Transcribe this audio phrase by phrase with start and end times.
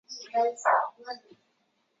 [0.07, 0.61] 你有没有带
[0.97, 1.37] 贴纸